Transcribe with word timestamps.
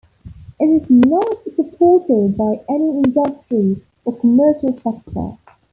It 0.59 0.65
is 0.65 0.89
not 0.89 1.47
supported 1.47 2.35
by 2.35 2.61
any 2.67 3.03
industry 3.03 3.85
or 4.03 4.17
commercial 4.17 4.73
sector. 4.73 5.37